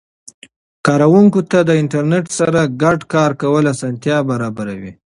[0.85, 4.91] کاروونکو ته د انټرنیټ سره ګډ کار کول اسانتیا برابر وي.